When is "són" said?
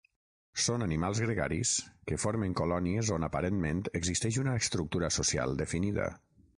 0.67-0.85